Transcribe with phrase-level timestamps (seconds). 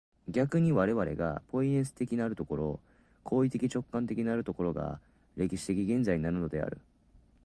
[0.27, 2.79] 逆に我々がポイエシス的なる所、
[3.23, 4.99] 行為的直観的なる所が、
[5.37, 6.79] 歴史的現在であるのである。